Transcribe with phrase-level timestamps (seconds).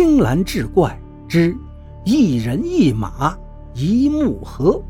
[0.00, 0.96] 青蓝志怪
[1.28, 1.52] 之
[2.04, 3.36] 一人一马
[3.74, 4.80] 一木合。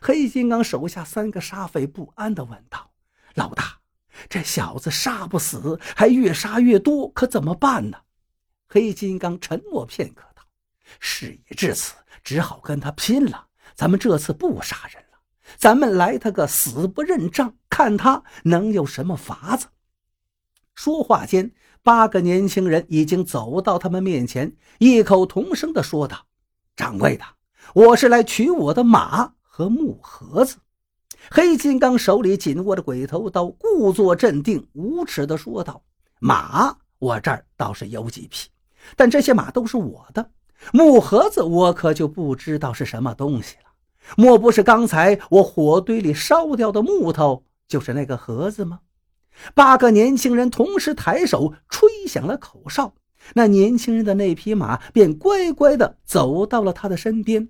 [0.00, 2.90] 黑金刚手下三个沙匪不安的问道
[3.36, 3.78] ：“老大，
[4.30, 7.98] 这小子杀不死，还越杀越多，可怎么办呢？”
[8.66, 10.42] 黑金刚沉默片刻道
[11.00, 11.92] ：“事已至此，
[12.24, 13.48] 只好跟他拼了。
[13.74, 15.09] 咱们这次不杀人了，
[15.56, 19.68] 咱们来他个死不认账，看他能有什么法子。”
[20.74, 26.26] 说话间，八个年轻人已经走到他们面前，异口同声地说道
[26.74, 27.24] ：“掌柜的，
[27.74, 30.56] 我是来取我的马。”和木盒子，
[31.30, 35.82] 黑金刚手里紧握着鬼头刀，故作镇定，无耻地说道
[36.18, 38.48] ：“马，我这儿倒是有几匹，
[38.96, 40.30] 但这些马都是我的。
[40.72, 43.69] 木盒子，我可就不知道是什么东西了。
[44.16, 48.80] 莫不是刚才我火堆里烧掉的木头，就是那个盒子吗？”
[49.54, 52.94] 八个年轻人同时抬手吹响了口哨，
[53.34, 57.48] 那年轻人的那匹马便乖乖地走到了他的身边。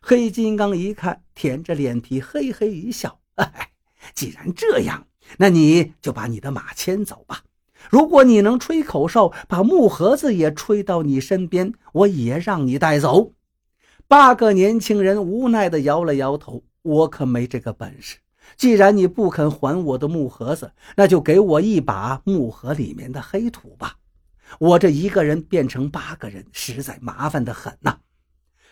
[0.00, 3.70] 黑金刚一看，舔着脸皮，嘿嘿一笑：“哎，
[4.14, 7.42] 既然这样，那你就把你的马牵走吧。
[7.90, 13.34] 如果你能吹口哨，把木盒子也吹到你身边，我也让你带走。”
[14.08, 18.16] 八个年轻人无奈地摇了摇头：“我可没这个本事。
[18.56, 23.96] 既然你不肯还我的木盒子，那就给我一把木盒里面的黑土吧。
[24.58, 27.98] 我这一个人变成八个人，实在麻烦得很呐。”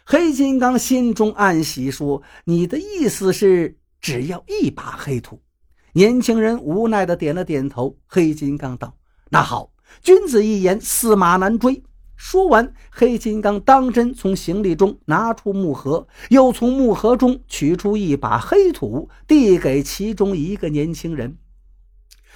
[0.06, 5.42] 黑金刚心中暗喜，说：“你的意思是只要一把黑土？”
[5.92, 7.94] 年轻人无奈地点了点头。
[8.06, 8.96] 黑金刚道
[9.28, 9.70] ：“那好，
[10.00, 11.82] 君子一言，驷马难追。”
[12.16, 21.36] 说完，黑金刚当真从行李中拿出木盒，又从木盒中取出一把黑土，递给其中一个年轻人。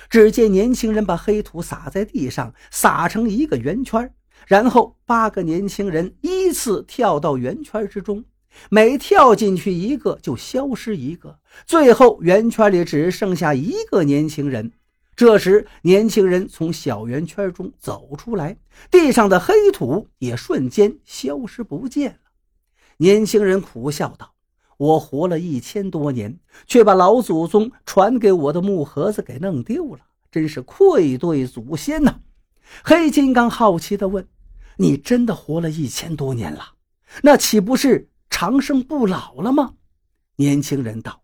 [0.09, 4.13] 只见年轻人把黑土撒在地上，撒成一个圆圈。
[4.47, 8.25] 然后，八个年轻人依次跳到圆圈之中，
[8.71, 14.73] 每跳进去一个就消失一个，最后圆圈里只剩下一个年轻人。
[15.17, 18.57] 这时，年轻人从小圆圈中走出来，
[18.91, 22.31] 地上的黑土也瞬间消失不见了。
[22.97, 24.35] 年轻人苦笑道
[24.79, 30.01] ：“我活了一千多年，却把老祖宗传给我的木盒子给弄丢了，
[30.31, 32.21] 真是愧对祖先呐！”
[32.83, 34.27] 黑金刚好奇地问
[34.79, 36.75] ：“你真的活了一千多年了？
[37.23, 39.75] 那岂不是长生不老了吗？”
[40.37, 41.20] 年轻人道：“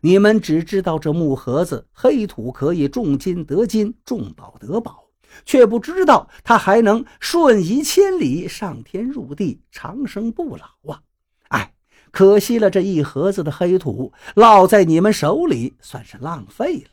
[0.00, 5.04] 你们只知道这木盒子黑土可以重金得金，重宝得宝，
[5.44, 11.02] 却不知道它还能瞬移千里，上天入地，长生不老啊！
[11.48, 11.74] 哎，
[12.10, 16.90] 可惜了，这一盒子的黑土落在你们手里，算是浪费了。”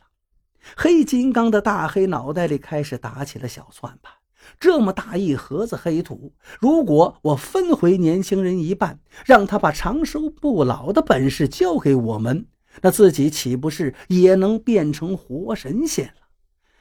[0.76, 4.14] 黑金刚的大黑脑袋里开始打起了小算盘。
[4.60, 12.46] 这么大一盒子黑土，如果我分回年轻人一半，让他把长生不老的本事教给我们，
[12.82, 16.12] 那自己岂不是也能变成活神仙了？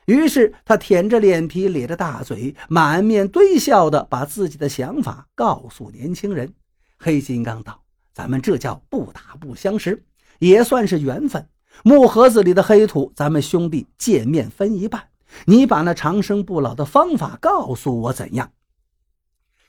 [0.06, 6.54] 于是他舔着脸皮，咧着大嘴，满面堆笑的把自己的想法告诉年轻人。
[6.98, 7.84] 黑金刚道
[8.14, 10.04] ：“咱们这叫不打不相识，
[10.40, 11.48] 也算是缘分。”
[11.84, 15.08] 木盒子里的黑土，咱们兄弟见面分一半。
[15.46, 18.52] 你把那长生不老的方法告诉我，怎样？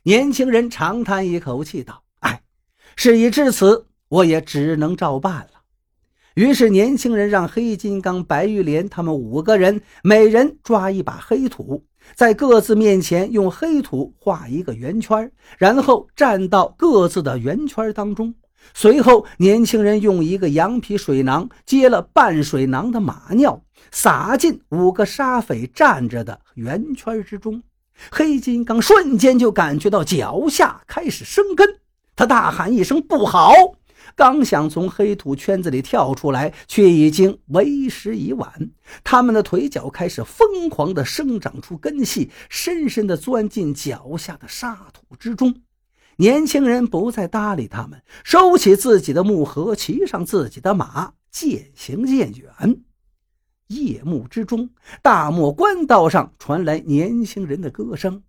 [0.02, 2.42] 年轻人长叹一口气道：“哎，
[2.96, 5.48] 事已至此，我也只能照办了。”
[6.34, 11.84] 于是，年轻人让黑金刚、白玉莲他们五个人每人抓一把黑土，
[12.16, 18.34] 在各自面前用黑土画一个圆圈，然后站到各自的圆圈当中。
[18.72, 23.62] 随后，年轻人用一个羊皮水囊接了半水囊的马尿，
[23.92, 27.62] 撒进五个沙匪站着的圆圈之中。
[28.10, 31.78] 黑金刚瞬间就感觉到脚下开始生根，
[32.16, 33.52] 他大喊一声：“不好！”
[34.14, 38.70] 刚想从黑土圈子里跳出来，却已经为时已晚。
[39.02, 45.62] 他们的腿脚开始疯狂地生长出根系，深深地钻进脚下的沙土之中。
[46.16, 52.84] 年轻人不再搭理他们，收起自己的木盒，骑上自己的马，渐行渐远。
[53.68, 54.70] 夜幕之中，
[55.02, 58.22] 大漠官道上传来年轻人的歌声：“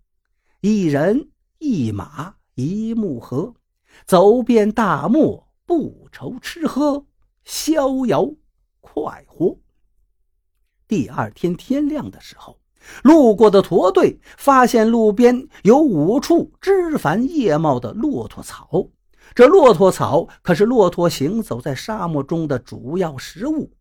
[0.62, 3.54] 一人一马一木盒，
[4.06, 7.04] 走遍大漠不愁吃喝，
[7.44, 8.30] 逍遥
[8.80, 9.58] 快活。”
[10.88, 12.58] 第二天天亮的时候。
[13.02, 18.90] 路过的驼队发现路边有五处枝繁叶茂的骆驼草，
[19.34, 23.72] 这骆驼草可是骆驼行走在沙漠中的主要食物。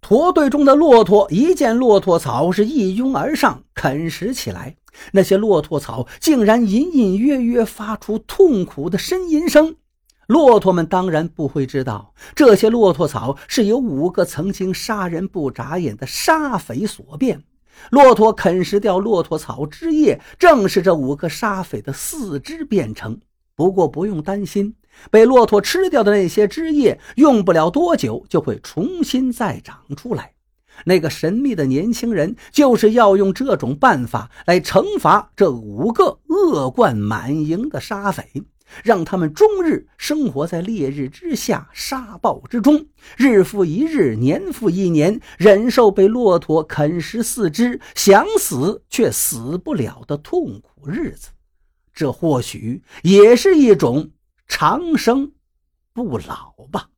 [0.00, 4.76] 驼队中的骆驼一见骆驼草，是一拥而上啃食起来。
[5.12, 9.76] 那些骆驼草竟然隐隐约约发出痛苦的呻吟声。
[10.26, 17.44] 骆驼们当然不会知道，这些骆驼草是由五个曾经杀人不眨眼的沙匪所变。
[17.90, 23.18] 骆驼啃食掉骆驼草汁液，正是这五个沙匪的四肢变成。
[23.56, 24.74] 不过不用担心。
[25.10, 30.32] 被骆驼吃掉的那些汁液，用不了多久就会重新再长出来。
[30.84, 38.24] 那个神秘的年轻人就是要用这种办法来惩罚这五个恶贯满盈的沙匪，
[38.82, 51.28] 让他们终日生活在烈日之下、沙暴之中，日复一日、年复一年，忍受被骆驼啃食四肢、想死却死不了的痛苦日子。
[51.92, 54.10] 这或许也是一种。
[54.46, 55.32] 长生
[55.94, 56.93] 不老吧。